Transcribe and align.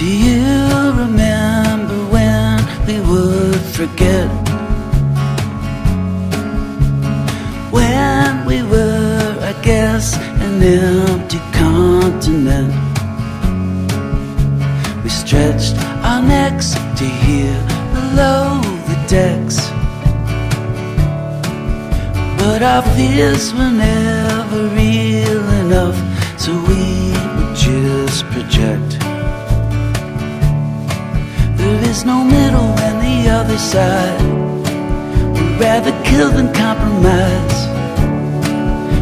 Do 0.00 0.06
you 0.06 0.92
remember 0.96 1.98
when 2.06 2.56
we 2.86 3.00
would 3.00 3.60
forget? 3.60 4.30
When 7.70 8.46
we 8.46 8.62
were, 8.62 9.36
I 9.42 9.52
guess, 9.60 10.16
an 10.16 10.62
empty 10.62 11.38
continent. 11.52 12.72
We 15.04 15.10
stretched 15.10 15.76
our 16.02 16.22
necks 16.22 16.72
to 16.72 17.04
hear 17.04 17.52
below 17.92 18.62
the 18.88 18.96
decks. 19.06 19.58
But 22.40 22.62
our 22.62 22.82
fears 22.96 23.52
were 23.52 23.70
never 23.70 24.62
real 24.68 25.46
enough, 25.60 25.98
so 26.40 26.52
we 26.52 27.12
would 27.36 27.54
just 27.54 28.24
project. 28.32 28.89
There 31.90 31.98
is 31.98 32.04
no 32.04 32.22
middle 32.22 32.70
and 32.86 33.00
the 33.02 33.28
other 33.30 33.58
side. 33.58 34.22
We'd 35.34 35.58
rather 35.58 35.90
kill 36.04 36.30
than 36.30 36.54
compromise. 36.54 37.66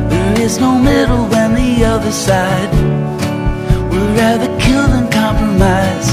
There 0.09 0.41
is 0.41 0.59
no 0.59 0.79
middle 0.79 1.27
and 1.35 1.55
the 1.55 1.85
other 1.85 2.11
side. 2.11 2.73
We'd 3.93 4.17
rather 4.17 4.49
kill 4.59 4.89
than 4.89 5.07
compromise. 5.13 6.09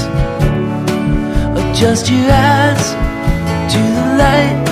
Adjust 1.56 2.10
your 2.10 2.30
eyes 2.30 2.84
to 3.72 3.80
the 3.98 4.06
light 4.22 4.68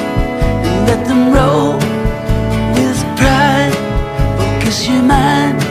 and 0.67 0.87
let 0.87 1.09
them 1.09 1.33
roll 1.33 1.79
with 2.77 3.01
pride. 3.17 3.75
Focus 4.37 4.89
your 4.89 5.03
mind 5.03 5.64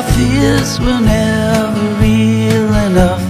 our 0.00 0.12
fears 0.12 0.80
were 0.80 1.00
never 1.00 1.86
real 2.00 2.72
enough, 2.88 3.29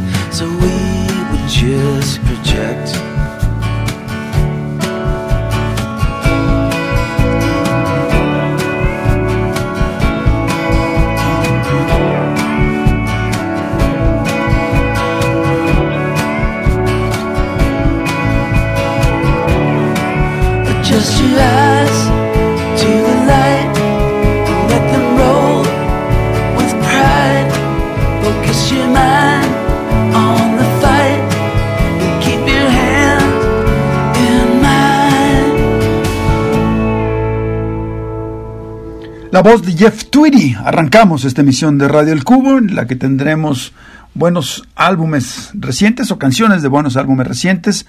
La 39.43 39.53
voz 39.53 39.62
de 39.62 39.73
Jeff 39.73 40.11
Tweedy. 40.11 40.55
Arrancamos 40.62 41.25
esta 41.25 41.41
emisión 41.41 41.78
de 41.78 41.89
Radio 41.89 42.12
El 42.12 42.25
Cubo, 42.25 42.59
en 42.59 42.75
la 42.75 42.87
que 42.87 42.95
tendremos 42.95 43.73
buenos 44.12 44.69
álbumes 44.75 45.49
recientes 45.55 46.11
o 46.11 46.19
canciones 46.19 46.61
de 46.61 46.69
buenos 46.69 46.99
álbumes 46.99 47.27
recientes. 47.27 47.87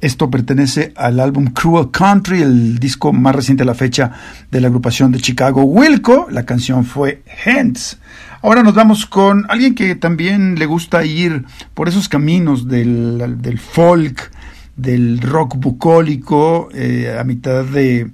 Esto 0.00 0.30
pertenece 0.30 0.92
al 0.94 1.18
álbum 1.18 1.46
Cruel 1.46 1.90
Country, 1.90 2.42
el 2.42 2.78
disco 2.78 3.12
más 3.12 3.34
reciente 3.34 3.64
a 3.64 3.66
la 3.66 3.74
fecha 3.74 4.12
de 4.52 4.60
la 4.60 4.68
agrupación 4.68 5.10
de 5.10 5.18
Chicago 5.18 5.64
Wilco. 5.64 6.28
La 6.30 6.46
canción 6.46 6.84
fue 6.84 7.24
Hands. 7.44 7.98
Ahora 8.40 8.62
nos 8.62 8.74
vamos 8.74 9.04
con 9.04 9.46
alguien 9.48 9.74
que 9.74 9.96
también 9.96 10.60
le 10.60 10.66
gusta 10.66 11.04
ir 11.04 11.44
por 11.74 11.88
esos 11.88 12.08
caminos 12.08 12.68
del, 12.68 13.58
folk, 13.58 14.30
del 14.76 15.20
rock 15.20 15.56
bucólico, 15.56 16.68
eh, 16.72 17.16
a 17.18 17.24
mitad 17.24 17.64
de, 17.64 18.12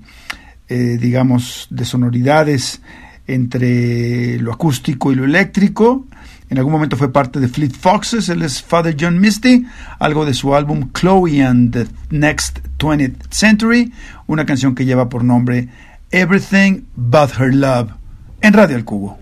eh, 0.71 0.99
digamos, 1.01 1.67
de 1.69 1.85
sonoridades 1.85 2.81
entre 3.27 4.39
lo 4.39 4.53
acústico 4.53 5.11
y 5.11 5.17
lo 5.17 5.25
eléctrico. 5.25 6.07
En 6.49 6.59
algún 6.59 6.73
momento 6.73 6.97
fue 6.97 7.13
parte 7.13 7.41
de 7.41 7.49
Fleet 7.49 7.73
Foxes, 7.73 8.29
él 8.29 8.43
es 8.43 8.63
Father 8.63 8.97
John 8.99 9.21
Misty, 9.21 9.67
algo 9.99 10.25
de 10.25 10.33
su 10.33 10.55
álbum 10.55 10.91
Chloe 10.93 11.43
and 11.45 11.73
the 11.73 11.87
Next 12.11 12.61
20th 12.79 13.17
Century, 13.31 13.93
una 14.29 14.47
canción 14.47 14.75
que 14.75 14.85
lleva 14.85 15.09
por 15.09 15.23
nombre 15.23 15.69
Everything 16.13 16.83
But 16.97 17.31
Her 17.39 17.55
Love, 17.55 17.91
en 18.41 18.53
Radio 18.53 18.77
El 18.77 18.85
Cubo. 18.85 19.19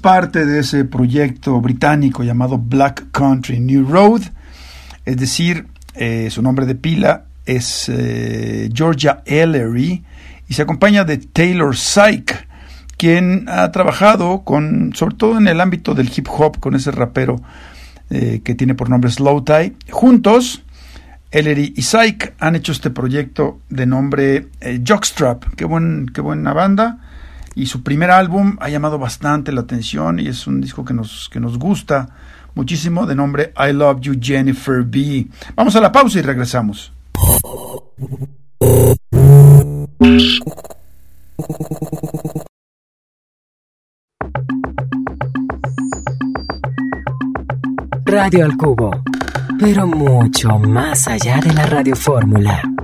Parte 0.00 0.44
de 0.46 0.60
ese 0.60 0.84
proyecto 0.84 1.60
británico 1.60 2.22
llamado 2.22 2.58
Black 2.58 3.06
Country 3.12 3.60
New 3.60 3.86
Road, 3.86 4.22
es 5.04 5.16
decir, 5.16 5.66
eh, 5.94 6.28
su 6.30 6.42
nombre 6.42 6.66
de 6.66 6.74
pila 6.74 7.24
es 7.46 7.88
eh, 7.88 8.70
Georgia 8.72 9.22
Ellery 9.26 10.04
y 10.48 10.54
se 10.54 10.62
acompaña 10.62 11.04
de 11.04 11.18
Taylor 11.18 11.76
Syke, 11.76 12.48
quien 12.96 13.46
ha 13.48 13.70
trabajado 13.70 14.42
con, 14.42 14.92
sobre 14.94 15.16
todo 15.16 15.38
en 15.38 15.48
el 15.48 15.60
ámbito 15.60 15.94
del 15.94 16.10
hip 16.14 16.28
hop, 16.30 16.58
con 16.60 16.74
ese 16.74 16.90
rapero 16.90 17.40
eh, 18.10 18.40
que 18.44 18.54
tiene 18.54 18.74
por 18.74 18.90
nombre 18.90 19.10
Slow 19.10 19.44
Tie. 19.44 19.74
Juntos, 19.90 20.62
Ellery 21.30 21.74
y 21.76 21.82
Syke 21.82 22.34
han 22.38 22.56
hecho 22.56 22.72
este 22.72 22.90
proyecto 22.90 23.60
de 23.68 23.86
nombre 23.86 24.48
Jockstrap. 24.86 25.54
Qué, 25.54 25.64
buen, 25.64 26.10
qué 26.12 26.20
buena 26.20 26.52
banda 26.52 26.98
y 27.54 27.66
su 27.66 27.82
primer 27.82 28.10
álbum 28.10 28.56
ha 28.60 28.68
llamado 28.68 28.98
bastante 28.98 29.52
la 29.52 29.62
atención 29.62 30.18
y 30.20 30.28
es 30.28 30.46
un 30.46 30.60
disco 30.60 30.84
que 30.84 30.94
nos, 30.94 31.28
que 31.28 31.40
nos 31.40 31.58
gusta 31.58 32.08
muchísimo 32.54 33.06
de 33.06 33.14
nombre 33.14 33.52
I 33.56 33.72
Love 33.72 34.00
You 34.00 34.14
Jennifer 34.20 34.82
B. 34.82 35.26
Vamos 35.54 35.76
a 35.76 35.80
la 35.80 35.92
pausa 35.92 36.18
y 36.18 36.22
regresamos. 36.22 36.92
Radio 48.04 48.44
al 48.44 48.56
Cubo, 48.56 48.90
pero 49.58 49.86
mucho 49.86 50.58
más 50.58 51.06
allá 51.06 51.40
de 51.40 51.52
la 51.52 51.66
radiofórmula. 51.66 52.62
the 52.62 52.79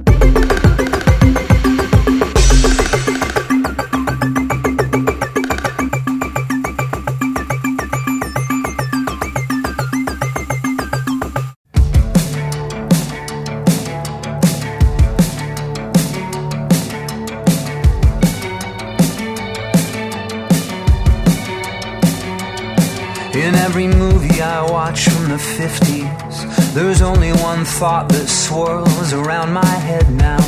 thought 27.78 28.08
that 28.08 28.26
swirls 28.26 29.12
around 29.12 29.52
my 29.52 29.66
head 29.66 30.10
now. 30.10 30.40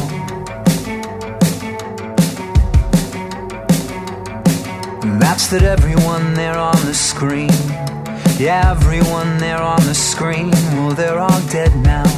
And 5.03 5.21
that's 5.21 5.49
that 5.49 5.63
everyone 5.63 6.33
there 6.33 6.57
on 6.57 6.81
the 6.87 6.95
screen, 6.95 7.51
yeah, 8.39 8.71
everyone 8.71 9.37
there 9.37 9.61
on 9.61 9.85
the 9.85 9.95
screen, 9.95 10.53
well, 10.73 10.95
they're 10.95 11.19
all 11.19 11.43
dead 11.49 11.77
now. 11.77 12.09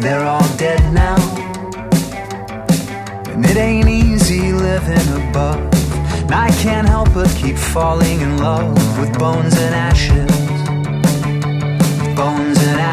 They're 0.00 0.24
all 0.24 0.48
dead 0.56 0.80
now. 0.94 1.18
And 3.34 3.44
it 3.44 3.58
ain't 3.58 3.90
easy 3.90 4.52
living 4.52 5.08
above. 5.28 5.60
And 6.22 6.32
I 6.32 6.48
can't 6.62 6.88
help 6.88 7.12
but 7.12 7.28
keep 7.36 7.58
falling 7.58 8.22
in 8.22 8.38
love 8.38 8.98
with 8.98 9.18
bones 9.18 9.58
and 9.58 9.74
ashes 9.74 10.55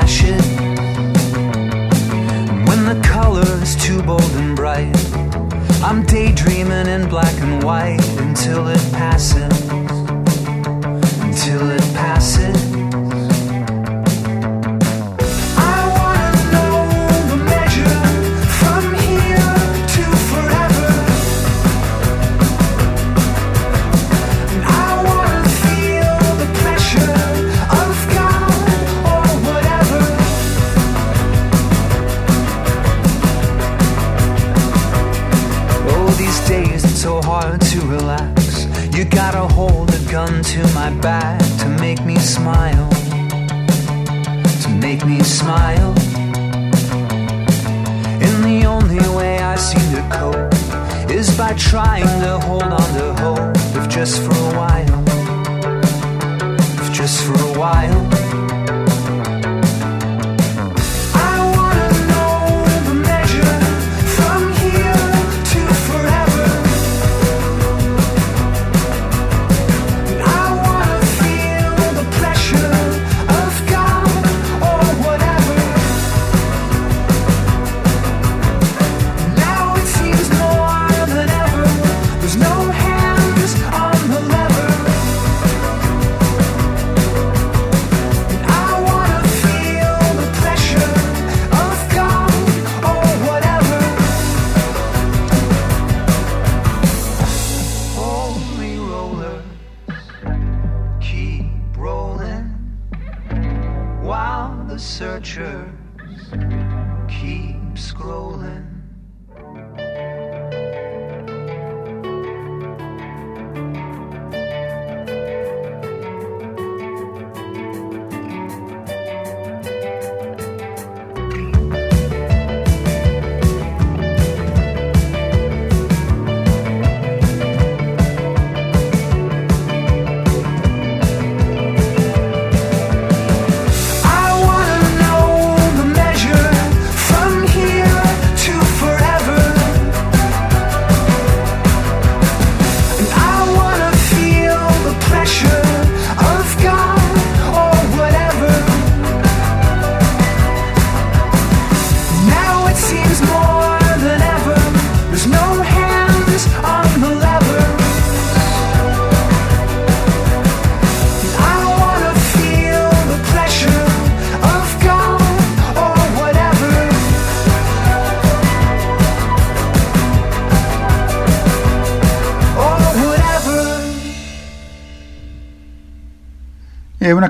bones 0.03 0.21
when 2.67 2.85
the 2.85 2.99
color's 3.03 3.75
too 3.75 4.01
bold 4.03 4.21
and 4.33 4.55
bright, 4.55 4.95
I'm 5.83 6.03
daydreaming 6.03 6.87
in 6.87 7.07
black 7.09 7.33
and 7.41 7.63
white 7.63 8.03
until 8.19 8.67
it 8.67 8.81
passes. 8.93 9.62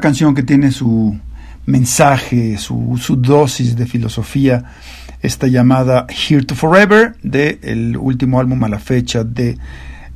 Canción 0.03 0.35
que 0.35 0.43
tiene 0.43 0.69
su 0.73 1.17
mensaje, 1.65 2.57
su, 2.57 2.99
su, 3.01 3.15
dosis 3.15 3.73
de 3.77 3.85
filosofía, 3.85 4.65
esta 5.21 5.47
llamada 5.47 6.07
Here 6.09 6.43
to 6.43 6.55
Forever, 6.55 7.15
del 7.23 7.57
el 7.61 7.95
último 7.95 8.37
álbum 8.37 8.61
a 8.65 8.67
la 8.67 8.79
fecha 8.79 9.23
de 9.23 9.57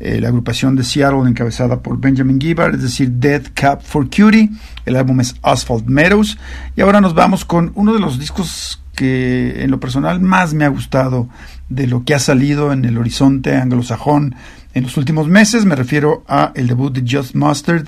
eh, 0.01 0.19
la 0.19 0.27
agrupación 0.27 0.75
de 0.75 0.83
Seattle 0.83 1.29
encabezada 1.29 1.79
por 1.79 2.01
Benjamin 2.01 2.37
Gibbard, 2.37 2.75
es 2.75 2.81
decir, 2.81 3.11
Dead 3.11 3.43
Cap 3.53 3.81
for 3.81 4.09
Cutie. 4.09 4.49
El 4.85 4.97
álbum 4.97 5.21
es 5.21 5.37
Asphalt 5.41 5.85
Meadows. 5.85 6.37
Y 6.75 6.81
ahora 6.81 6.99
nos 6.99 7.13
vamos 7.13 7.45
con 7.45 7.71
uno 7.75 7.93
de 7.93 8.01
los 8.01 8.19
discos 8.19 8.83
que 8.93 9.63
en 9.63 9.71
lo 9.71 9.79
personal 9.79 10.19
más 10.19 10.53
me 10.53 10.65
ha 10.65 10.69
gustado 10.69 11.29
de 11.69 11.87
lo 11.87 12.03
que 12.03 12.13
ha 12.13 12.19
salido 12.19 12.73
en 12.73 12.83
el 12.83 12.97
horizonte 12.97 13.55
anglosajón 13.55 14.35
en 14.73 14.83
los 14.83 14.97
últimos 14.97 15.29
meses. 15.29 15.63
Me 15.63 15.77
refiero 15.77 16.25
a 16.27 16.51
el 16.55 16.67
debut 16.67 16.93
de 16.93 17.05
Just 17.09 17.35
Mustard 17.35 17.87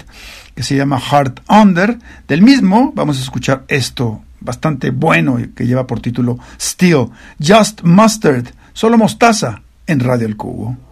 que 0.59 0.63
se 0.63 0.75
llama 0.75 0.99
Heart 0.99 1.39
Under. 1.47 1.97
Del 2.27 2.41
mismo 2.41 2.91
vamos 2.93 3.17
a 3.17 3.21
escuchar 3.21 3.63
esto 3.69 4.23
bastante 4.41 4.89
bueno 4.89 5.37
que 5.55 5.65
lleva 5.65 5.87
por 5.87 6.01
título 6.01 6.37
Still, 6.59 7.11
Just 7.41 7.83
Mustard, 7.83 8.47
solo 8.73 8.97
mostaza 8.97 9.61
en 9.87 10.01
Radio 10.01 10.27
El 10.27 10.35
Cubo. 10.35 10.88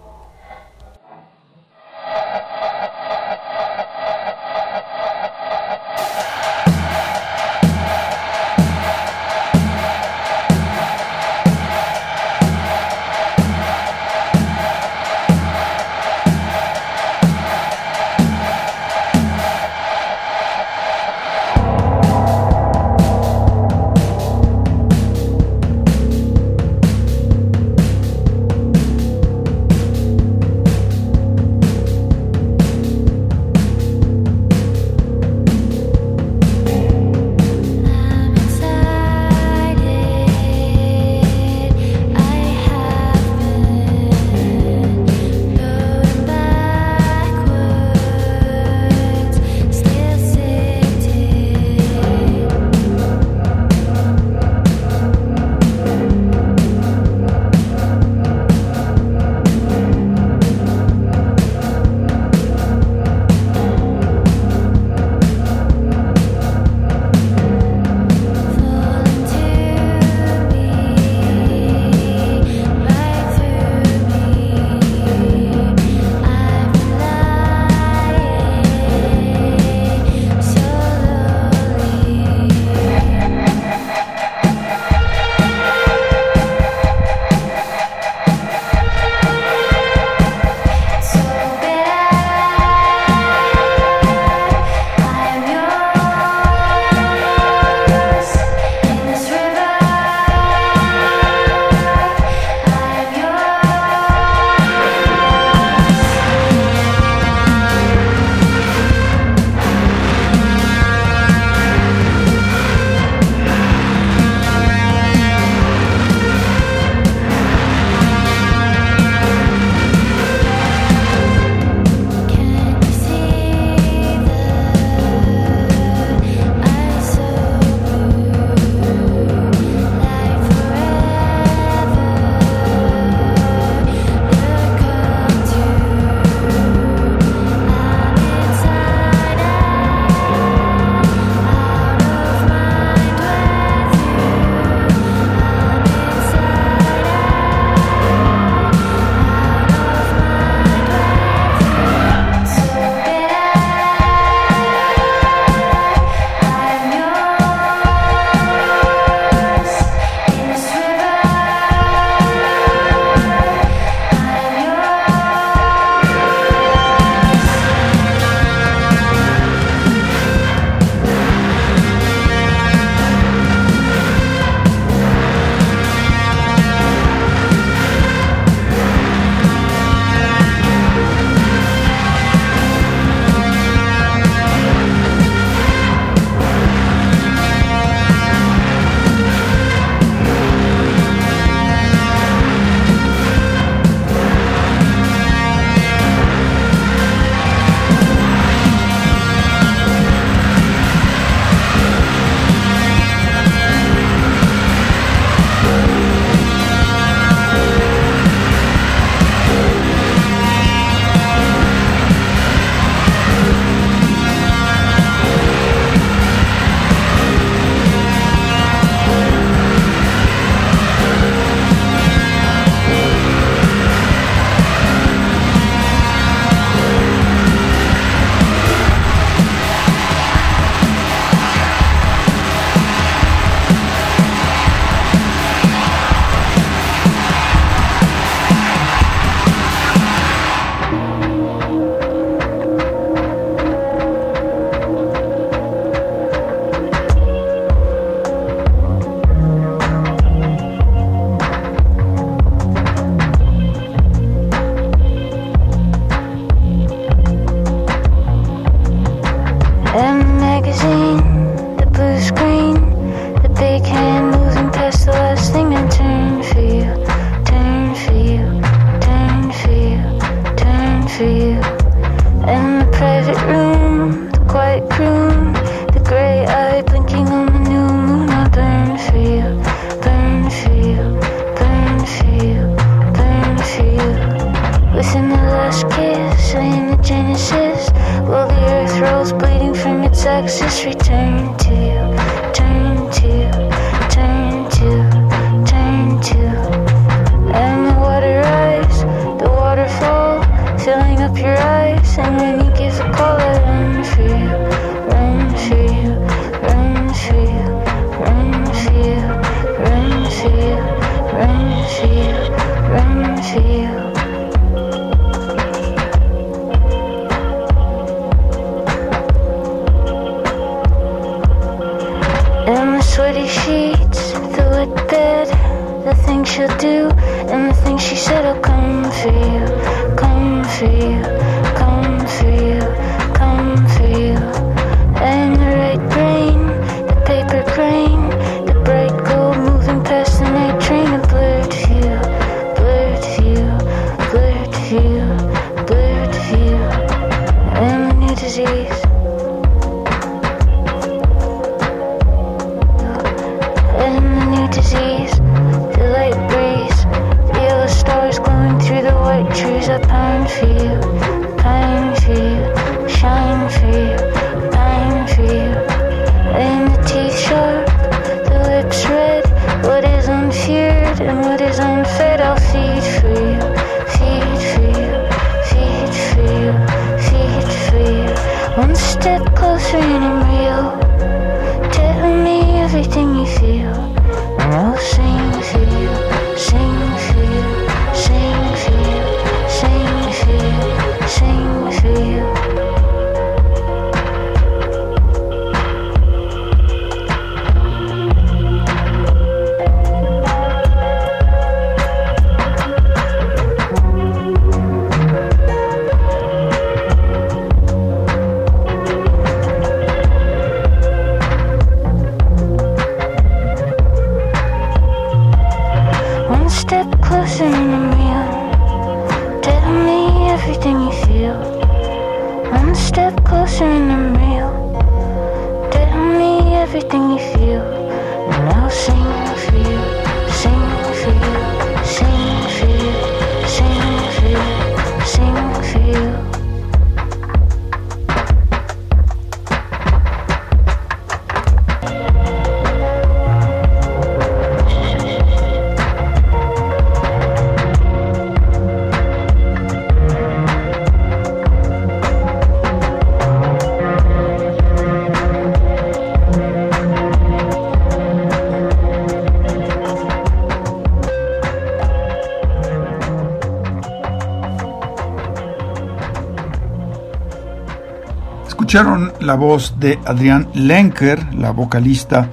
escucharon 468.88 469.34
la 469.42 469.56
voz 469.56 470.00
de 470.00 470.18
Adrián 470.24 470.70
Lenker, 470.74 471.54
la 471.56 471.72
vocalista 471.72 472.50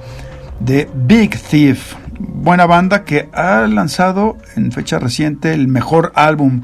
de 0.59 0.89
Big 0.93 1.39
Thief, 1.39 1.95
buena 2.19 2.65
banda 2.65 3.05
que 3.05 3.29
ha 3.31 3.65
lanzado 3.67 4.35
en 4.57 4.73
fecha 4.73 4.99
reciente 4.99 5.53
el 5.53 5.69
mejor 5.69 6.11
álbum 6.13 6.63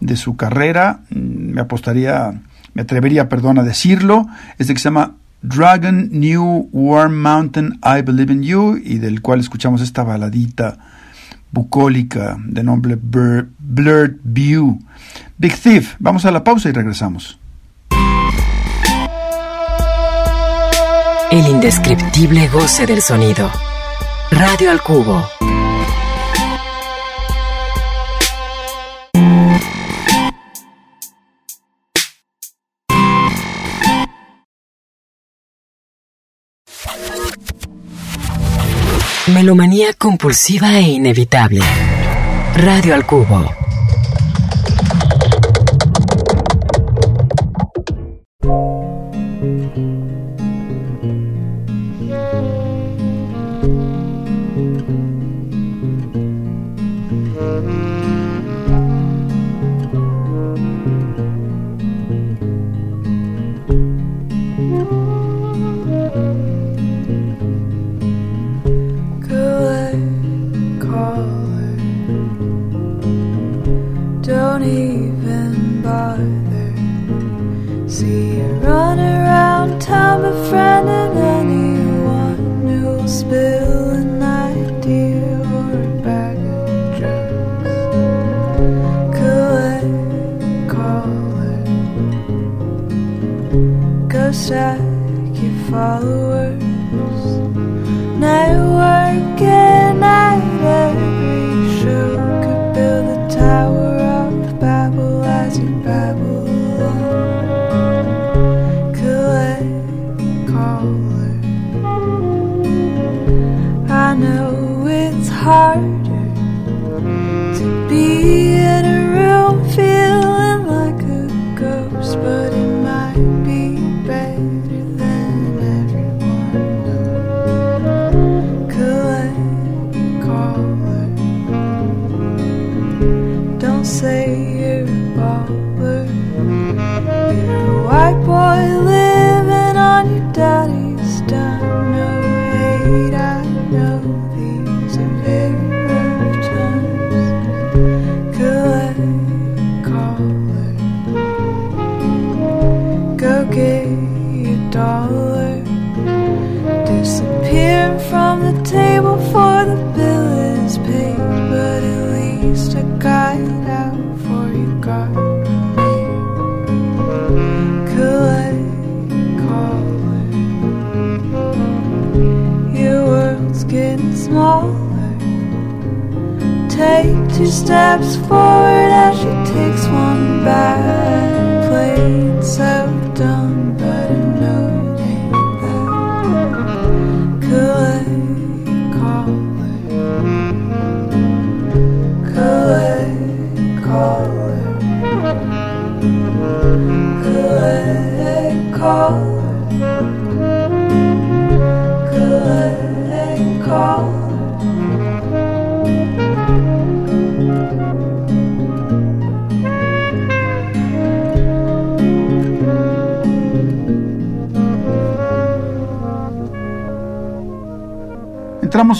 de 0.00 0.16
su 0.16 0.36
carrera, 0.36 1.00
mm, 1.08 1.54
me 1.54 1.62
apostaría, 1.62 2.42
me 2.74 2.82
atrevería, 2.82 3.30
perdón, 3.30 3.58
a 3.58 3.62
decirlo, 3.62 4.26
este 4.58 4.74
que 4.74 4.80
se 4.80 4.90
llama 4.90 5.14
Dragon 5.40 6.10
New 6.12 6.68
Warm 6.70 7.16
Mountain 7.18 7.80
I 7.82 8.02
Believe 8.02 8.34
in 8.34 8.42
You 8.42 8.76
y 8.76 8.98
del 8.98 9.22
cual 9.22 9.40
escuchamos 9.40 9.80
esta 9.80 10.04
baladita 10.04 10.76
bucólica 11.52 12.36
de 12.44 12.62
nombre 12.62 12.98
Blurred 13.00 14.16
View. 14.24 14.78
Big 15.38 15.56
Thief, 15.56 15.94
vamos 16.00 16.26
a 16.26 16.30
la 16.30 16.44
pausa 16.44 16.68
y 16.68 16.72
regresamos. 16.72 17.40
El 21.30 21.48
indescriptible 21.48 22.46
goce 22.48 22.86
del 22.86 23.02
sonido. 23.02 23.50
Radio 24.30 24.70
al 24.70 24.80
cubo. 24.80 25.28
Melomanía 39.26 39.92
compulsiva 39.94 40.78
e 40.78 40.82
inevitable. 40.82 41.60
Radio 42.54 42.94
al 42.94 43.04
cubo. 43.04 43.65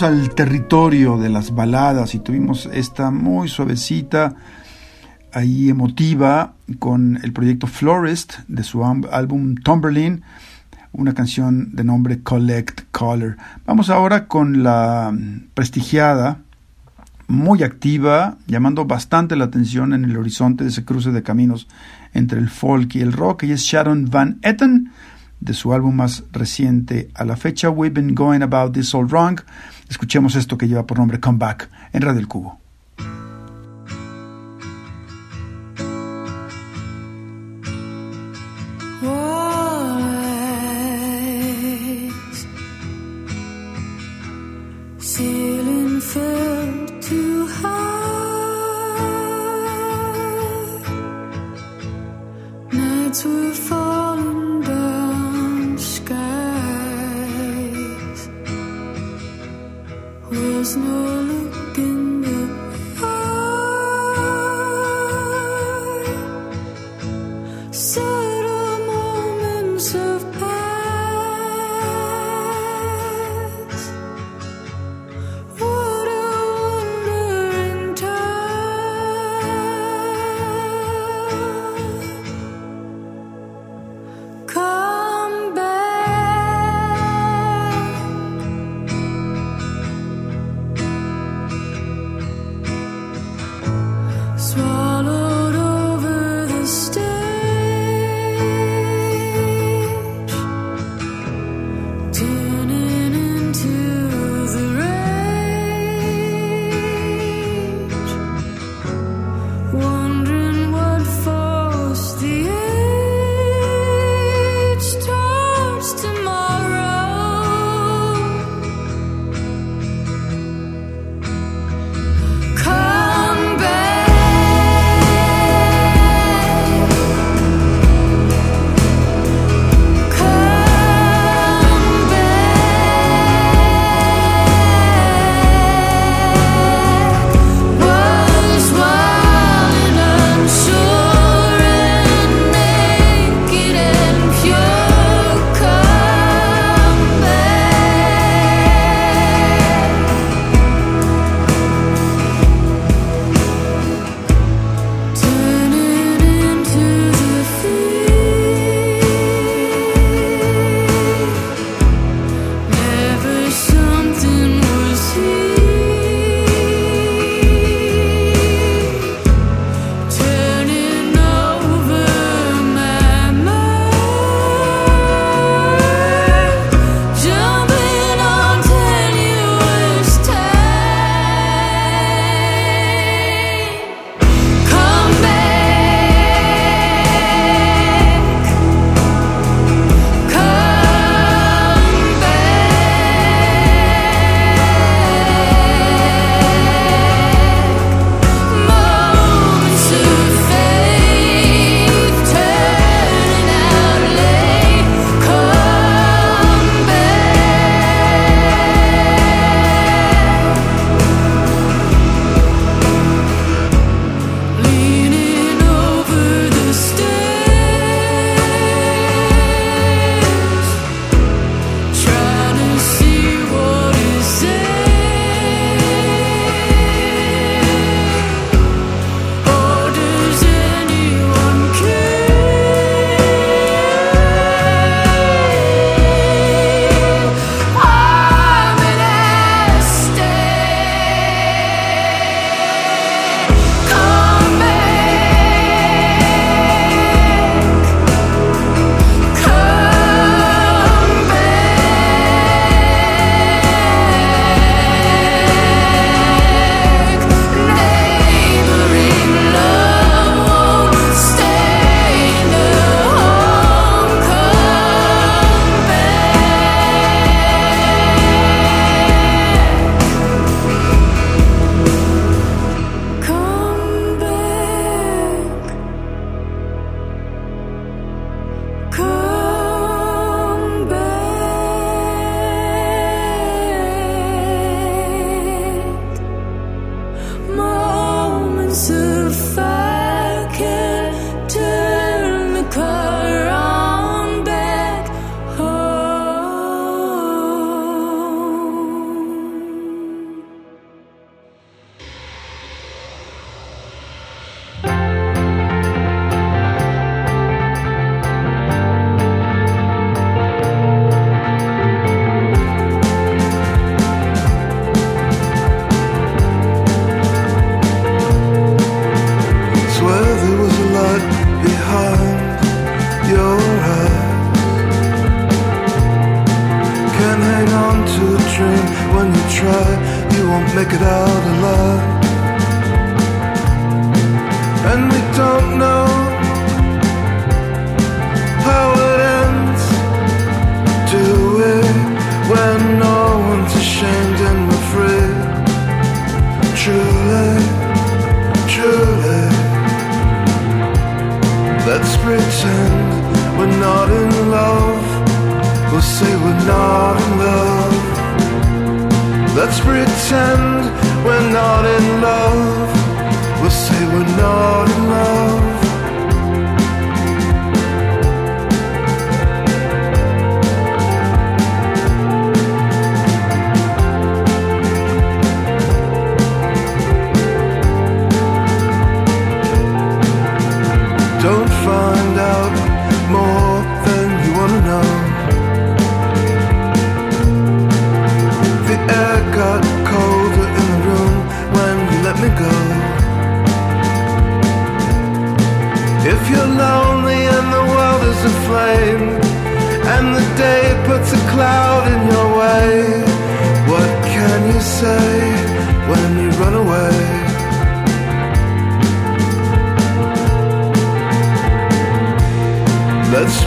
Al 0.03 0.35
territorio 0.35 1.17
de 1.17 1.31
las 1.31 1.55
baladas 1.55 2.15
y 2.15 2.19
tuvimos 2.19 2.69
esta 2.71 3.11
muy 3.11 3.49
suavecita, 3.49 4.35
ahí 5.33 5.71
emotiva, 5.71 6.53
con 6.79 7.19
el 7.23 7.33
proyecto 7.33 7.67
Florist 7.67 8.35
de 8.47 8.63
su 8.63 8.85
álbum 8.85 9.55
Tomberlin, 9.55 10.23
una 10.93 11.15
canción 11.15 11.75
de 11.75 11.83
nombre 11.83 12.23
Collect 12.23 12.83
Color. 12.93 13.39
Vamos 13.65 13.89
ahora 13.89 14.29
con 14.29 14.63
la 14.63 15.17
prestigiada, 15.55 16.41
muy 17.27 17.63
activa, 17.63 18.37
llamando 18.47 18.85
bastante 18.85 19.35
la 19.35 19.47
atención 19.47 19.95
en 19.95 20.05
el 20.05 20.17
horizonte 20.19 20.65
de 20.65 20.71
ese 20.71 20.85
cruce 20.85 21.11
de 21.11 21.23
caminos 21.23 21.69
entre 22.13 22.39
el 22.39 22.51
folk 22.51 22.95
y 22.97 23.01
el 23.01 23.15
rock. 23.15 23.45
Ella 23.45 23.55
es 23.55 23.63
Sharon 23.63 24.11
Van 24.11 24.39
Etten, 24.43 24.93
de 25.41 25.55
su 25.55 25.73
álbum 25.73 25.97
más 25.97 26.25
reciente 26.33 27.11
a 27.15 27.25
la 27.25 27.37
fecha, 27.37 27.71
We've 27.71 27.95
Been 27.95 28.15
Going 28.15 28.43
About 28.43 28.73
This 28.75 28.95
All 28.95 29.07
Wrong. 29.07 29.41
Escuchemos 29.89 30.37
esto 30.37 30.59
que 30.59 30.69
lleva 30.69 30.87
por 30.87 30.99
nombre 30.99 31.21
Come 31.21 31.39
Back 31.39 31.71
en 31.93 32.03
Radio 32.03 32.21
El 32.21 32.29
Cubo. 32.29 32.66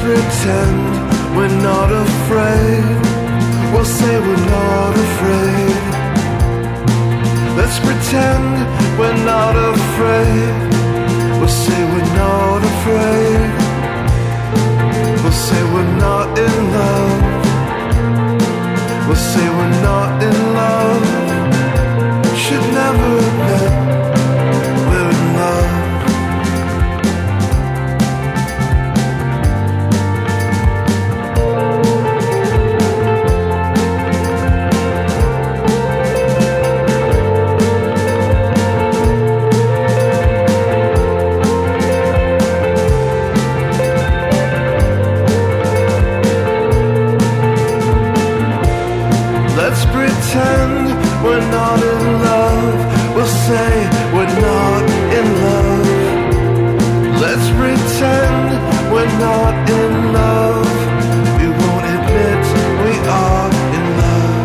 Pretend 0.10 0.80
we're 1.38 1.56
not 1.70 1.90
afraid. 1.92 2.84
We'll 3.72 3.92
say 4.00 4.14
we're 4.26 4.46
not 4.58 4.94
afraid. 5.08 5.82
Let's 7.60 7.78
pretend 7.88 8.46
we're 8.98 9.22
not 9.34 9.56
afraid. 9.76 10.56
We'll 11.38 11.56
say 11.64 11.80
we're 11.92 12.14
not 12.26 12.62
afraid. 12.74 13.50
We'll 15.22 15.42
say 15.48 15.62
we're 15.74 15.94
not 16.08 16.28
in 16.46 16.56
love. 16.78 17.20
We'll 19.06 19.24
say 19.32 19.46
we're 19.58 19.78
not 19.90 20.12
in 20.28 20.38
love. 20.60 21.06
Should 22.44 22.66
never 22.82 23.10
admit 23.28 23.79
say 53.50 53.74
we're 54.14 54.36
not 54.48 54.86
in 55.18 55.28
love. 55.46 55.90
Let's 57.24 57.48
pretend 57.60 58.48
we're 58.94 59.16
not 59.28 59.56
in 59.80 59.94
love. 60.20 60.70
We 61.38 61.48
won't 61.60 61.86
admit 61.96 62.42
we 62.84 62.94
are 63.22 63.52
in 63.78 63.86
love. 64.02 64.40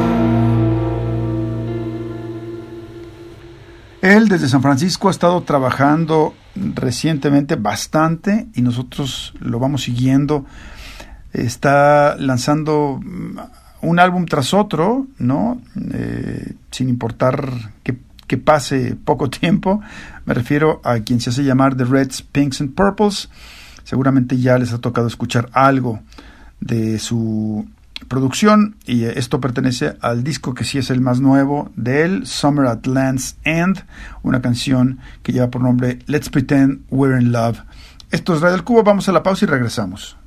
Él 4.01 4.29
desde 4.29 4.49
San 4.49 4.63
Francisco 4.63 5.09
ha 5.09 5.11
estado 5.11 5.43
trabajando 5.43 6.35
recientemente 6.55 7.57
bastante 7.57 8.47
y 8.55 8.63
nosotros 8.63 9.35
lo 9.39 9.59
vamos 9.59 9.83
siguiendo. 9.83 10.47
Está 11.33 12.17
lanzando 12.17 13.01
un 13.83 13.99
álbum 13.99 14.25
tras 14.25 14.55
otro, 14.55 15.07
¿no? 15.19 15.61
Eh, 15.93 16.55
sin 16.71 16.89
importar 16.89 17.51
que, 17.83 17.97
que 18.27 18.39
pase 18.39 18.97
poco 19.05 19.31
tiempo. 19.31 19.81
Me 20.25 20.35
refiero 20.35 20.81
a 20.85 21.01
quien 21.01 21.21
se 21.21 21.31
hace 21.31 21.45
llamar 21.45 21.77
The 21.77 21.85
Reds, 21.85 22.23
Pinks 22.23 22.61
and 22.61 22.75
Purples. 22.75 23.29
Seguramente 23.85 24.39
ya 24.39 24.59
les 24.59 24.73
ha 24.73 24.79
tocado 24.79 25.07
escuchar 25.07 25.51
algo 25.53 26.01
de 26.61 26.99
su 26.99 27.67
producción 28.09 28.77
y 28.87 29.05
esto 29.05 29.41
pertenece 29.41 29.97
al 30.01 30.25
disco 30.25 30.55
que 30.55 30.65
sí 30.65 30.79
es 30.79 30.91
el 30.91 31.01
más 31.01 31.21
nuevo 31.21 31.71
de 31.77 32.03
él, 32.03 32.27
Summer 32.27 32.67
at 32.67 32.87
Land's 32.87 33.37
End, 33.45 33.85
una 34.23 34.41
canción 34.41 35.01
que 35.23 35.33
lleva 35.33 35.51
por 35.51 35.63
nombre 35.63 35.99
Let's 36.07 36.29
Pretend 36.29 36.85
We're 36.91 37.21
in 37.21 37.33
Love. 37.33 37.61
Esto 38.11 38.35
es 38.35 38.41
Radio 38.41 38.57
del 38.57 38.65
Cubo, 38.65 38.83
vamos 38.83 39.09
a 39.09 39.13
la 39.13 39.23
pausa 39.23 39.45
y 39.45 39.49
regresamos. 39.49 40.17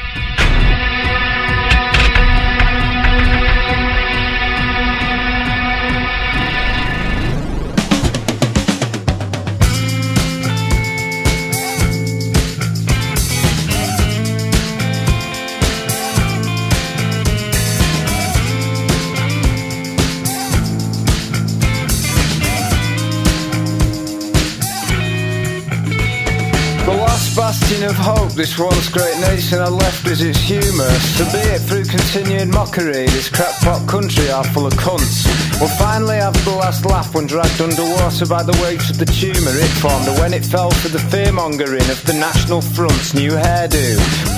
Bastion 27.81 27.89
of 27.89 28.17
hope 28.17 28.31
this 28.33 28.57
once 28.59 28.89
great 28.89 29.17
nation 29.21 29.59
had 29.59 29.69
left 29.69 30.05
is 30.07 30.21
its 30.21 30.39
humour. 30.39 30.89
So 31.17 31.25
be 31.25 31.39
it 31.49 31.59
through 31.59 31.85
continued 31.85 32.49
mockery, 32.49 33.07
this 33.07 33.29
crackpot 33.29 33.87
country 33.87 34.29
are 34.29 34.43
full 34.43 34.67
of 34.67 34.73
cunts. 34.73 35.25
Will 35.59 35.67
finally 35.79 36.17
have 36.17 36.33
the 36.45 36.51
last 36.51 36.85
laugh 36.85 37.13
when 37.15 37.27
dragged 37.27 37.61
underwater 37.61 38.25
by 38.25 38.43
the 38.43 38.57
weight 38.63 38.81
of 38.89 38.97
the 38.97 39.05
tumour 39.05 39.53
it 39.53 39.73
formed, 39.81 40.07
or 40.07 40.19
when 40.19 40.33
it 40.33 40.45
fell 40.45 40.71
for 40.71 40.89
the 40.89 40.99
fearmongering 41.09 41.89
of 41.91 42.03
the 42.05 42.13
National 42.13 42.61
Front's 42.61 43.13
new 43.13 43.31
hairdo. 43.31 44.30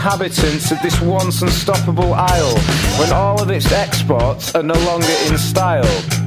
Inhabitants 0.00 0.72
of 0.72 0.80
this 0.80 0.98
once 1.02 1.42
unstoppable 1.42 2.14
isle 2.14 2.58
when 2.98 3.12
all 3.12 3.42
of 3.42 3.50
its 3.50 3.70
exports 3.70 4.54
are 4.54 4.62
no 4.62 4.72
longer 4.86 5.14
in 5.28 5.36
style? 5.36 6.19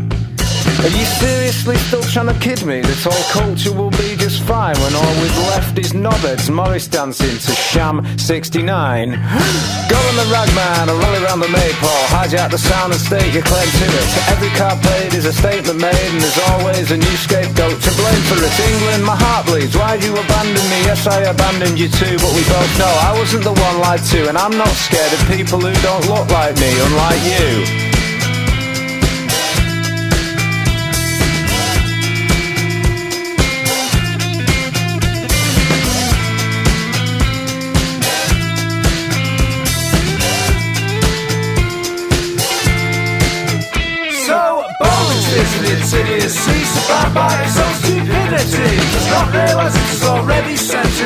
Are 0.82 0.90
you 0.90 1.06
seriously 1.06 1.78
still 1.78 2.02
trying 2.02 2.28
to 2.28 2.38
kid 2.42 2.66
me 2.66 2.82
that 2.82 3.00
all 3.06 3.24
culture 3.30 3.72
will 3.72 3.94
be 3.94 4.18
just 4.18 4.42
fine 4.44 4.76
when 4.82 4.94
all 4.98 5.14
we've 5.22 5.42
left 5.54 5.78
is 5.78 5.94
knobheads 5.94 6.50
Morris 6.50 6.88
dancing 6.88 7.38
to 7.38 7.52
Sham 7.54 8.02
69? 8.18 8.66
Go 8.66 9.98
on 10.10 10.16
the 10.18 10.28
ragman 10.34 10.90
or 10.90 10.98
roll 10.98 11.16
around 11.24 11.40
the 11.40 11.52
maypole, 11.54 12.04
hijack 12.10 12.50
the 12.52 12.58
sound 12.58 12.92
and 12.92 13.00
state 13.00 13.32
your 13.32 13.46
claim 13.46 13.70
to 13.70 13.86
it. 13.86 14.08
Every 14.34 14.50
card 14.58 14.82
played 14.82 15.14
is 15.14 15.26
a 15.26 15.32
statement 15.32 15.80
made 15.80 16.10
and 16.12 16.20
there's 16.20 16.42
always 16.52 16.92
a 16.92 16.98
new 16.98 17.18
scapegoat 17.22 17.78
to 17.78 17.92
blame 17.94 18.24
for 18.26 18.42
it. 18.42 18.54
England, 18.74 19.06
my 19.06 19.16
heart 19.16 19.46
bleeds. 19.46 19.78
Why'd 19.78 20.04
you 20.04 20.12
abandon 20.18 20.66
me? 20.74 20.80
Yes, 20.90 21.06
I 21.06 21.22
abandoned 21.30 21.78
you 21.78 21.88
too, 21.88 22.18
but 22.18 22.34
we 22.34 22.44
both 22.50 22.74
know 22.82 22.92
I 23.08 23.14
wasn't 23.14 23.46
the 23.46 23.54
one 23.54 23.78
lied 23.80 24.04
to 24.10 24.28
and 24.28 24.38
I'm 24.38 24.58
not 24.58 24.74
scared 24.74 25.14
of 25.14 25.22
people 25.30 25.62
who 25.62 25.72
don't 25.86 26.06
look 26.10 26.28
like 26.34 26.58
me, 26.58 26.72
unlike 26.82 27.24
you. 27.30 27.93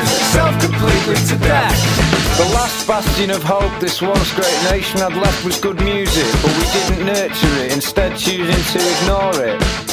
Itself 0.02 0.60
completely 0.60 1.16
to 1.26 1.36
death. 1.42 2.36
The 2.38 2.44
last 2.54 2.86
bastion 2.86 3.30
of 3.30 3.42
hope 3.42 3.72
this 3.80 4.00
once 4.00 4.32
great 4.34 4.60
nation 4.70 5.00
had 5.00 5.14
left 5.16 5.44
was 5.44 5.58
good 5.60 5.80
music, 5.82 6.26
but 6.42 6.52
we 6.56 6.64
didn't 6.76 7.06
nurture 7.06 7.54
it, 7.64 7.72
instead 7.72 8.16
choosing 8.16 8.64
to 8.72 8.78
ignore 8.94 9.44
it. 9.44 9.87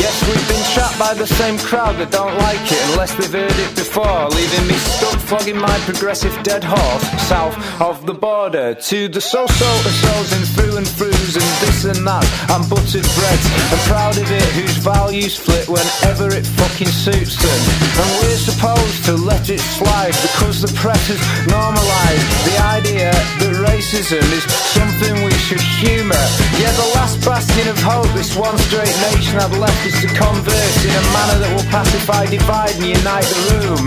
Yes, 0.00 0.16
we've 0.24 0.48
been 0.48 0.64
trapped 0.72 0.98
by 0.98 1.12
the 1.12 1.26
same 1.26 1.58
crowd 1.58 1.96
that 2.00 2.10
don't 2.10 2.32
like 2.38 2.64
it 2.72 2.80
unless 2.90 3.12
they've 3.20 3.36
heard 3.36 3.52
it 3.52 3.72
before, 3.76 4.32
leaving 4.32 4.66
me 4.66 4.74
stuck 4.80 5.20
flogging 5.28 5.60
my 5.60 5.78
progressive 5.86 6.34
dead 6.42 6.64
horse 6.64 7.04
south 7.28 7.54
of 7.80 8.04
the 8.06 8.14
border 8.14 8.74
to 8.74 9.06
the 9.06 9.20
so-so 9.20 9.70
souls 10.02 10.30
in 10.32 10.42
through 10.56 10.74
and 10.80 10.88
throughs 10.88 11.36
and 11.36 11.50
this 11.62 11.84
and 11.84 12.02
that 12.02 12.26
and 12.50 12.64
buttered 12.66 13.06
breads. 13.14 13.46
I'm 13.70 13.82
proud 13.86 14.16
of 14.16 14.26
it, 14.26 14.48
whose 14.58 14.74
values 14.82 15.38
flit 15.38 15.68
whenever 15.68 16.34
it 16.34 16.42
fucking 16.58 16.90
suits 16.90 17.36
them. 17.38 17.60
And 18.00 18.08
we're 18.24 18.42
supposed 18.42 19.04
to 19.06 19.14
let 19.20 19.46
it 19.52 19.60
slide 19.60 20.16
because 20.24 20.64
the 20.64 20.72
press 20.80 21.12
has 21.12 21.22
normalised 21.46 22.26
the 22.48 22.56
idea 22.74 23.12
that 23.38 23.52
racism 23.68 24.24
is 24.32 24.42
something 24.74 25.22
we 25.22 25.36
should 25.46 25.62
humour. 25.78 26.24
Yeah, 26.58 26.72
the 26.74 26.90
last 26.98 27.22
bastion 27.22 27.68
of 27.68 27.78
hope 27.78 28.10
this 28.18 28.34
once 28.34 28.66
great 28.66 28.96
nation 29.14 29.38
had 29.38 29.54
left 29.62 29.78
is 29.90 30.00
to 30.02 30.08
converse 30.14 30.84
in 30.84 30.94
a 30.94 31.04
manner 31.10 31.38
that 31.42 31.50
will 31.54 31.68
pacify, 31.70 32.26
divide 32.26 32.74
and 32.78 32.86
unite 32.86 33.26
the 33.26 33.42
room. 33.50 33.86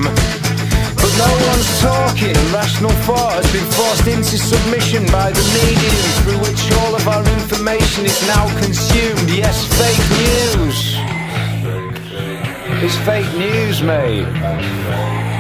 But 1.00 1.12
no 1.16 1.32
one's 1.48 1.72
talking, 1.80 2.36
rational 2.52 2.92
thought 3.08 3.40
has 3.40 3.50
been 3.52 3.68
forced 3.72 4.08
into 4.08 4.36
submission 4.38 5.06
by 5.12 5.32
the 5.32 5.46
medium 5.56 6.08
through 6.24 6.40
which 6.44 6.62
all 6.84 6.96
of 6.96 7.08
our 7.08 7.24
information 7.40 8.06
is 8.06 8.20
now 8.28 8.46
consumed. 8.60 9.30
Yes, 9.32 9.64
fake 9.80 10.06
news. 10.20 10.80
It's 12.84 12.98
fake 13.08 13.32
news, 13.38 13.82
mate. 13.82 15.33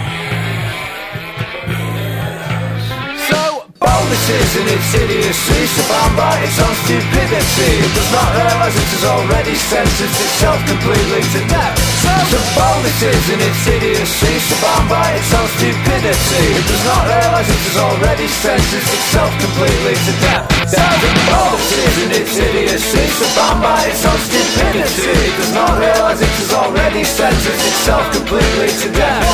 Is 4.13 4.55
in 4.55 4.69
its 4.69 4.93
idiocy, 4.93 5.65
surrounded 5.73 6.15
by 6.15 6.37
its 6.45 6.61
own 6.61 6.75
stupidity. 6.85 7.71
It 7.81 7.91
does 7.97 8.11
not 8.13 8.29
realise 8.37 8.77
it 8.77 8.89
has 8.93 9.05
already 9.09 9.55
sentenced 9.57 10.21
itself 10.21 10.61
completely 10.69 11.25
to 11.33 11.41
death. 11.49 11.73
So 11.97 12.37
bold 12.53 12.85
it 12.85 12.93
is 13.09 13.25
in 13.33 13.41
its 13.41 13.65
idiocy, 13.65 14.33
surrounded 14.37 14.93
by 14.93 15.17
its 15.17 15.33
own 15.33 15.49
stupidity. 15.57 16.45
It 16.45 16.61
does 16.61 16.85
not 16.85 17.03
realise 17.09 17.49
it 17.49 17.61
has 17.67 17.77
already 17.81 18.27
sentenced 18.29 18.93
itself 18.93 19.33
completely 19.41 19.97
to 19.97 20.13
death. 20.21 20.45
So 20.69 20.85
bold 21.33 21.57
it 21.57 21.73
is 21.73 21.97
in 22.05 22.11
its 22.13 22.33
idiocy, 22.37 23.03
surrounded 23.17 23.65
by 23.65 23.81
its 23.89 24.01
own 24.05 24.19
stupidity. 24.29 25.09
It 25.09 25.35
does 25.41 25.53
not 25.57 25.73
realise 25.81 26.21
it 26.21 26.33
has 26.37 26.51
already 26.53 27.01
sentenced 27.01 27.65
itself 27.65 28.05
completely 28.13 28.69
to 28.77 28.87
death. 28.93 29.25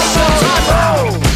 So 1.21 1.28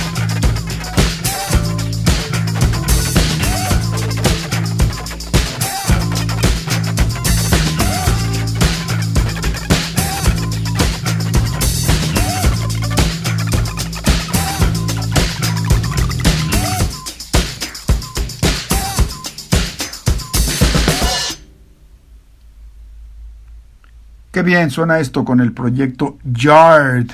Qué 24.34 24.42
bien 24.42 24.72
suena 24.72 24.98
esto 24.98 25.24
con 25.24 25.42
el 25.42 25.54
proyecto 25.54 26.18
Yard, 26.24 27.06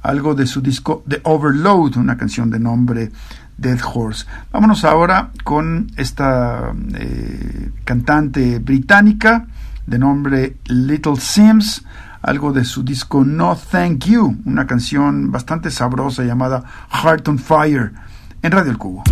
algo 0.00 0.34
de 0.34 0.46
su 0.46 0.62
disco 0.62 1.04
The 1.06 1.20
Overload, 1.22 1.98
una 1.98 2.16
canción 2.16 2.48
de 2.48 2.58
nombre 2.58 3.12
Dead 3.58 3.78
Horse. 3.92 4.24
Vámonos 4.50 4.82
ahora 4.86 5.32
con 5.44 5.92
esta 5.98 6.72
eh, 6.94 7.72
cantante 7.84 8.58
británica 8.58 9.46
de 9.86 9.98
nombre 9.98 10.56
Little 10.64 11.16
Sims, 11.16 11.84
algo 12.22 12.54
de 12.54 12.64
su 12.64 12.82
disco 12.82 13.22
No 13.22 13.54
Thank 13.54 14.06
You, 14.06 14.40
una 14.46 14.66
canción 14.66 15.30
bastante 15.30 15.70
sabrosa 15.70 16.24
llamada 16.24 16.64
Heart 17.02 17.28
on 17.28 17.38
Fire, 17.38 17.92
en 18.40 18.50
Radio 18.50 18.70
El 18.70 18.78
Cubo. 18.78 19.04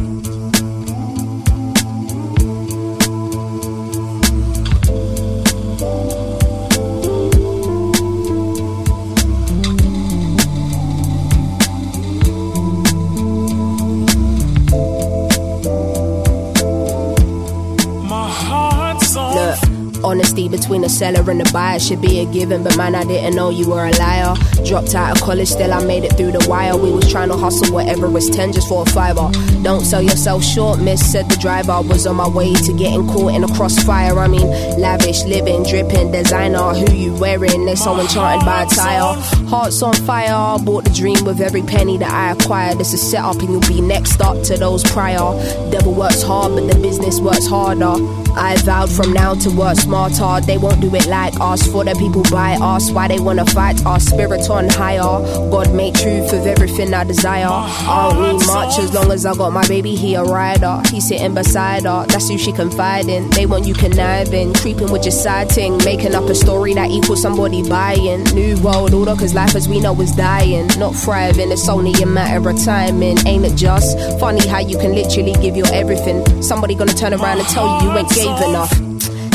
Look, 19.17 19.60
honesty 20.05 20.49
between 20.49 20.83
the 20.83 20.89
seller 20.89 21.29
and 21.31 21.41
the 21.41 21.51
buyer 21.53 21.79
should 21.79 22.01
be 22.01 22.21
a 22.21 22.27
given, 22.27 22.63
but 22.63 22.77
man, 22.77 22.95
I 22.95 23.05
didn't 23.05 23.35
know 23.35 23.51
you 23.51 23.69
were 23.69 23.87
a 23.87 23.93
liar. 23.99 24.35
Dropped 24.65 24.95
out 24.95 25.17
of 25.17 25.23
college, 25.23 25.49
still 25.49 25.73
I 25.73 25.85
made 25.85 26.05
it 26.05 26.17
through 26.17 26.33
the 26.33 26.47
wire. 26.49 26.77
We 26.77 26.91
was 26.91 27.11
trying 27.11 27.29
to 27.29 27.37
hustle 27.37 27.73
whatever 27.75 28.09
was 28.09 28.29
ten 28.31 28.53
just 28.53 28.69
for 28.69 28.83
a 28.83 28.87
fiver. 28.87 29.31
Don't 29.63 29.85
sell 29.85 30.03
yourself 30.03 30.45
short, 30.45 30.81
miss, 30.81 31.01
said 31.11 31.29
the 31.29 31.37
driver. 31.37 31.81
Was 31.83 32.07
on 32.07 32.17
my 32.17 32.29
way 32.29 32.53
to 32.53 32.73
getting 32.73 33.07
caught 33.07 33.35
in 33.35 33.45
a 33.45 33.49
crossfire. 33.49 34.19
I 34.19 34.29
mean, 34.29 34.49
lavish, 34.79 35.25
living, 35.25 35.63
dripping, 35.65 36.13
designer. 36.13 36.75
Who 36.75 36.93
you 36.93 37.15
wearing? 37.15 37.65
They're 37.67 37.77
so 37.77 37.99
enchanted 37.99 38.47
by 38.47 38.63
attire. 38.63 39.15
Hearts 39.49 39.83
on 39.83 39.95
fire, 39.95 40.59
bought 40.65 40.85
the 40.85 40.91
dream 40.91 41.25
with 41.25 41.41
every 41.41 41.63
penny 41.63 41.99
that 41.99 42.13
I 42.13 42.33
acquired. 42.33 42.79
This 42.79 42.93
is 42.93 43.11
set 43.11 43.25
up, 43.25 43.37
and 43.41 43.51
you'll 43.51 43.61
be 43.69 43.81
next 43.81 44.21
up 44.21 44.43
to 44.45 44.57
those 44.57 44.83
prior. 44.85 45.33
Devil 45.71 45.95
works 45.95 46.23
hard, 46.23 46.55
but 46.55 46.73
the 46.73 46.79
business 46.81 47.21
works 47.21 47.47
harder. 47.47 47.97
I 48.37 48.57
vowed 48.59 48.91
from 48.91 49.13
now 49.13 49.35
to 49.35 49.51
smarter. 49.91 50.47
They 50.47 50.57
won't 50.57 50.80
do 50.80 50.95
it 50.95 51.07
like 51.09 51.34
us. 51.41 51.66
For 51.66 51.84
the 51.84 51.95
people 51.97 52.22
by 52.30 52.53
us, 52.62 52.91
why 52.93 53.09
they 53.09 53.18
wanna 53.18 53.45
fight 53.45 53.84
us? 53.84 54.05
Spirit 54.05 54.49
on 54.49 54.68
higher. 54.68 55.12
God 55.51 55.74
made 55.74 55.97
truth 55.97 56.32
of 56.32 56.47
everything 56.47 56.95
I 56.95 57.03
desire. 57.05 57.49
I 57.49 58.11
don't 58.11 58.22
need 58.22 58.47
much 58.47 58.78
as 58.78 58.93
long 58.95 59.11
as 59.11 59.26
I 59.26 59.34
got 59.34 59.53
my 59.53 59.66
baby. 59.66 59.97
here, 59.97 60.20
a 60.20 60.24
rider. 60.24 60.80
He's 60.91 61.09
sitting 61.09 61.34
beside 61.34 61.82
her. 61.84 62.07
That's 62.07 62.28
who 62.28 62.38
she 62.38 62.53
confide 62.53 63.09
in. 63.09 63.30
They 63.30 63.47
want 63.47 63.66
you 63.66 63.74
conniving, 63.74 64.55
creeping 64.55 64.93
with 64.93 65.05
your 65.05 65.12
side 65.24 65.51
ting, 65.51 65.76
making 65.84 66.14
up 66.14 66.24
a 66.24 66.34
story 66.34 66.74
that 66.74 66.91
equals 66.91 67.22
somebody 67.22 67.68
buying. 67.68 68.22
New 68.34 68.57
world 68.61 68.95
order, 68.95 69.16
cause 69.16 69.34
life 69.34 69.57
as 69.57 69.68
we 69.68 69.80
know 69.80 70.01
is 70.01 70.12
dying, 70.12 70.68
not 70.78 70.95
thriving. 70.95 71.51
It's 71.51 71.68
only 71.68 71.93
a 72.03 72.07
matter 72.07 72.49
of 72.49 72.64
timing, 72.64 73.18
ain't 73.26 73.45
it 73.45 73.57
just 73.57 73.99
funny 74.20 74.47
how 74.47 74.61
you 74.61 74.78
can 74.78 74.95
literally 74.95 75.32
give 75.45 75.57
your 75.57 75.72
everything? 75.72 76.20
Somebody 76.43 76.74
gonna 76.76 76.95
turn 76.95 77.12
around 77.12 77.38
and 77.41 77.49
tell 77.49 77.66
you 77.82 77.91
you 77.91 77.99
ain't 77.99 78.11
gave 78.11 78.41
enough. 78.49 78.72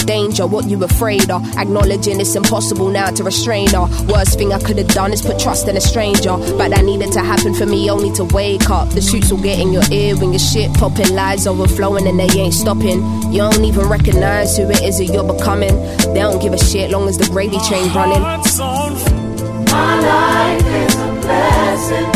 Danger, 0.05 0.45
what 0.45 0.69
you 0.69 0.83
afraid 0.83 1.29
of? 1.31 1.43
Acknowledging 1.57 2.19
it's 2.19 2.35
impossible 2.35 2.89
now 2.89 3.09
to 3.11 3.23
restrain 3.23 3.67
her. 3.69 3.87
Worst 4.07 4.37
thing 4.37 4.53
I 4.53 4.59
could 4.59 4.77
have 4.77 4.89
done 4.89 5.11
is 5.11 5.21
put 5.21 5.39
trust 5.39 5.67
in 5.67 5.75
a 5.75 5.81
stranger. 5.81 6.37
But 6.57 6.69
that 6.69 6.85
needed 6.85 7.11
to 7.13 7.21
happen 7.21 7.53
for 7.53 7.65
me 7.65 7.89
only 7.89 8.11
to 8.13 8.23
wake 8.25 8.69
up. 8.69 8.89
The 8.89 9.01
shoots 9.01 9.31
will 9.31 9.41
get 9.41 9.59
in 9.59 9.73
your 9.73 9.83
ear 9.91 10.15
when 10.15 10.31
your 10.31 10.39
shit 10.39 10.73
popping, 10.73 11.13
lies 11.15 11.47
overflowing 11.47 12.07
and 12.07 12.19
they 12.19 12.29
ain't 12.39 12.53
stopping. 12.53 13.01
You 13.31 13.39
don't 13.39 13.63
even 13.63 13.87
recognize 13.89 14.55
who 14.57 14.69
it 14.69 14.81
is 14.83 14.97
that 14.99 15.05
you're 15.05 15.23
becoming. 15.23 15.75
They 16.13 16.21
don't 16.21 16.41
give 16.41 16.53
a 16.53 16.57
shit 16.57 16.91
long 16.91 17.07
as 17.07 17.17
the 17.17 17.25
gravy 17.25 17.57
train 17.67 17.91
running. 17.93 18.21
My 18.21 19.99
life 19.99 20.65
is 20.65 20.95
a 20.95 21.11
blessing, 21.21 22.11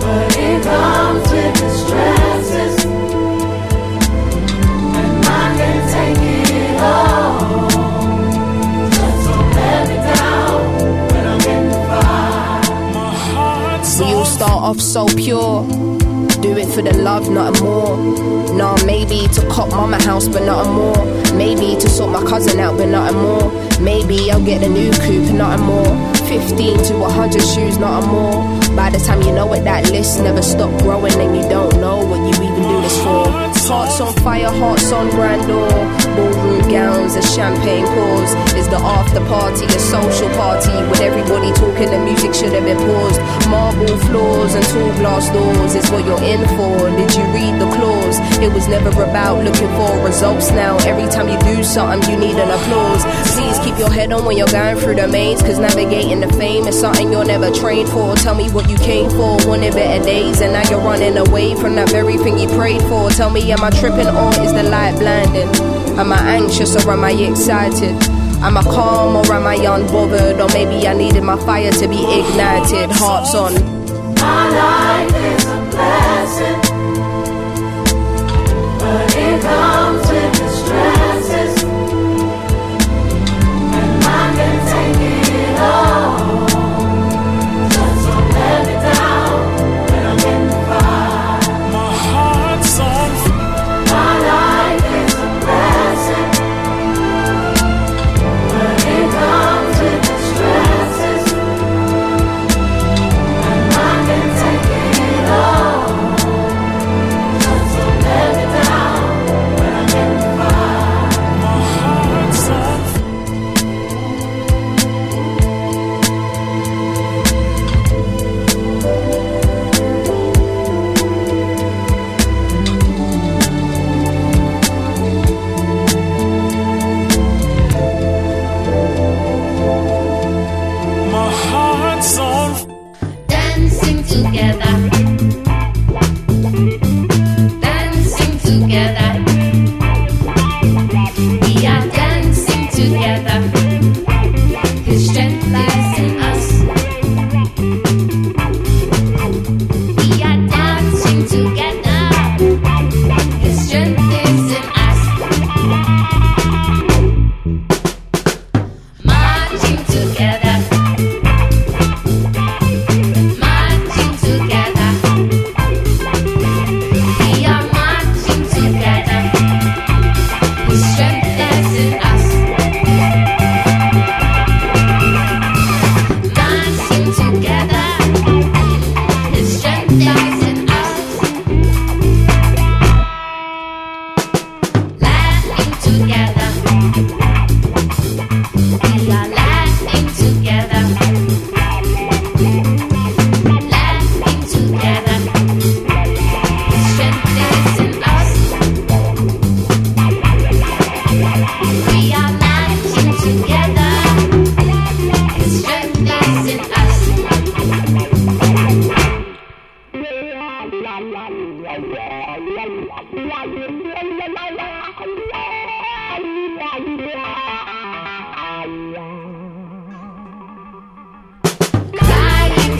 but 0.00 0.36
it 0.36 0.62
comes 0.64 1.35
start 14.26 14.62
off 14.62 14.80
so 14.80 15.06
pure. 15.06 15.66
Do 16.42 16.56
it 16.58 16.68
for 16.68 16.82
the 16.82 16.92
love, 16.96 17.30
not 17.30 17.52
nothing 17.52 17.64
more. 17.64 18.54
Nah, 18.54 18.76
maybe 18.84 19.28
to 19.34 19.48
cop 19.48 19.70
mama 19.70 20.02
house, 20.02 20.28
but 20.28 20.42
nothing 20.42 20.72
more. 20.72 21.04
Maybe 21.34 21.80
to 21.80 21.88
sort 21.88 22.10
my 22.12 22.22
cousin 22.28 22.60
out, 22.60 22.76
but 22.76 22.86
nothing 22.86 23.20
more. 23.20 23.50
Maybe 23.80 24.30
I'll 24.30 24.44
get 24.44 24.62
a 24.62 24.68
new 24.68 24.90
coupe, 24.92 25.32
not 25.32 25.58
nothing 25.58 25.66
more. 25.66 26.14
15 26.26 26.84
to 26.84 26.98
100 26.98 27.40
shoes, 27.40 27.78
not 27.78 28.00
nothing 28.00 28.10
more. 28.10 28.76
By 28.76 28.90
the 28.90 28.98
time 28.98 29.22
you 29.22 29.32
know 29.32 29.52
it, 29.54 29.64
that 29.64 29.90
list 29.90 30.20
never 30.20 30.42
stop 30.42 30.70
growing, 30.82 31.14
and 31.14 31.36
you 31.36 31.48
don't 31.48 31.74
know 31.80 32.04
what 32.04 32.20
you 32.20 32.34
even 32.44 32.62
do 32.62 32.80
this 32.82 33.02
for. 33.02 33.24
Hearts 33.66 34.00
on 34.00 34.14
fire, 34.22 34.48
hearts 34.48 34.92
on 34.92 35.10
grandeur. 35.10 35.68
Ballroom 36.14 36.70
gowns 36.70 37.16
and 37.16 37.24
champagne 37.24 37.84
pours. 37.84 38.30
Is 38.54 38.68
the 38.68 38.78
after 38.78 39.18
party 39.26 39.66
a 39.66 39.80
social 39.80 40.30
party? 40.38 40.70
With 40.88 41.00
everybody 41.00 41.50
talking, 41.52 41.90
the 41.90 41.98
music 41.98 42.32
should 42.32 42.52
have 42.52 42.64
been 42.64 42.78
paused. 42.78 43.20
Marble 43.50 43.98
floors 44.06 44.54
and 44.54 44.64
tall 44.66 44.92
glass 45.02 45.28
doors 45.30 45.74
is 45.74 45.90
what 45.90 46.06
you're 46.06 46.22
in 46.22 46.46
for. 46.54 46.78
Did 46.94 47.10
you 47.18 47.24
read 47.34 47.58
the 47.58 47.66
clause? 47.74 48.18
It 48.38 48.52
was 48.52 48.68
never 48.68 48.90
about 49.02 49.42
looking 49.42 49.68
for 49.74 49.98
results 50.06 50.50
now. 50.52 50.78
Every 50.86 51.10
time 51.10 51.28
you 51.28 51.38
do 51.40 51.64
something, 51.64 52.08
you 52.08 52.16
need 52.16 52.36
an 52.36 52.48
applause. 52.48 53.02
Please 53.34 53.58
keep 53.66 53.78
your 53.78 53.90
head 53.90 54.12
on 54.12 54.24
when 54.24 54.36
you're 54.36 54.46
going 54.46 54.76
through 54.76 54.94
the 54.94 55.08
maze, 55.08 55.42
cause 55.42 55.58
navigating 55.58 56.20
the 56.20 56.32
fame 56.34 56.68
is 56.68 56.78
something 56.78 57.10
you're 57.10 57.24
never 57.24 57.50
trained 57.50 57.88
for. 57.88 58.14
Tell 58.14 58.36
me 58.36 58.48
what 58.50 58.70
you 58.70 58.76
came 58.76 59.10
for. 59.10 59.36
Wanted 59.42 59.74
better 59.74 60.04
days, 60.04 60.40
and 60.40 60.52
now 60.52 60.62
you're 60.70 60.80
running 60.80 61.18
away 61.18 61.56
from 61.56 61.74
that 61.74 61.90
very 61.90 62.16
thing 62.16 62.38
you 62.38 62.46
prayed 62.54 62.82
for. 62.82 63.10
Tell 63.10 63.28
me 63.28 63.55
am 63.56 63.64
I 63.64 63.70
tripping 63.70 64.08
or 64.08 64.28
is 64.44 64.52
the 64.52 64.62
light 64.62 64.98
blinding? 64.98 65.48
Am 65.98 66.12
I 66.12 66.18
anxious 66.36 66.76
or 66.76 66.92
am 66.92 67.04
I 67.04 67.12
excited? 67.12 67.94
Am 68.42 68.56
I 68.56 68.62
calm 68.62 69.16
or 69.16 69.32
am 69.32 69.46
I 69.46 69.56
unbothered? 69.56 70.44
Or 70.44 70.52
maybe 70.52 70.86
I 70.86 70.92
needed 70.92 71.22
my 71.22 71.38
fire 71.38 71.72
to 71.72 71.88
be 71.88 71.96
ignited. 71.96 72.90
Hearts 72.92 73.34
on. 73.34 75.35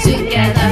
Together. 0.06 0.66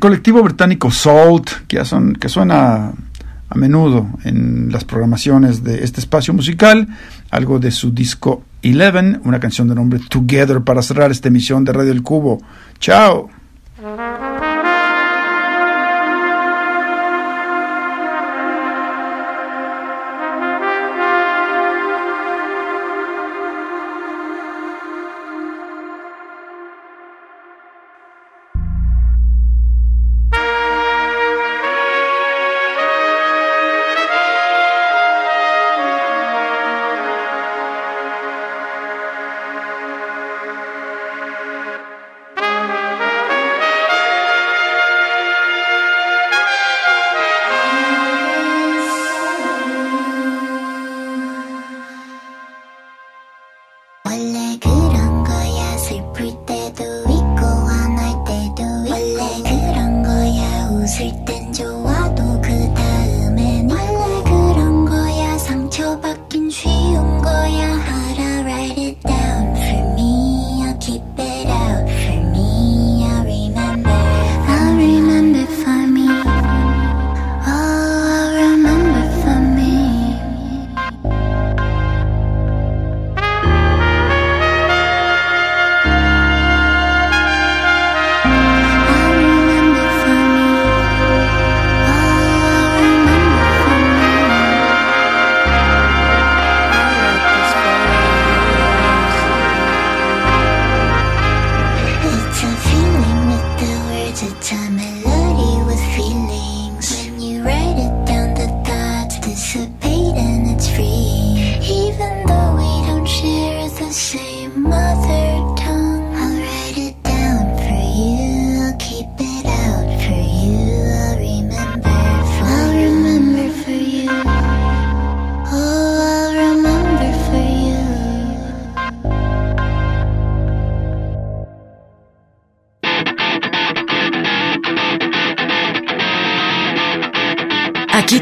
colectivo 0.00 0.42
británico 0.42 0.90
Salt, 0.90 1.50
que, 1.68 1.84
son, 1.84 2.14
que 2.14 2.28
suena 2.28 2.92
a 3.48 3.54
menudo 3.54 4.08
en 4.24 4.72
las 4.72 4.84
programaciones 4.84 5.62
de 5.62 5.84
este 5.84 6.00
espacio 6.00 6.34
musical, 6.34 6.88
algo 7.30 7.58
de 7.58 7.70
su 7.70 7.92
disco 7.92 8.42
Eleven, 8.62 9.20
una 9.24 9.40
canción 9.40 9.68
de 9.68 9.74
nombre 9.74 10.00
Together 10.08 10.62
para 10.62 10.82
cerrar 10.82 11.10
esta 11.10 11.28
emisión 11.28 11.64
de 11.64 11.72
Radio 11.72 11.92
El 11.92 12.02
Cubo. 12.02 12.40
¡Chao! 12.78 13.30